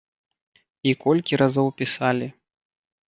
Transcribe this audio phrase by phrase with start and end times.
[0.91, 2.27] І колькі разоў пісалі.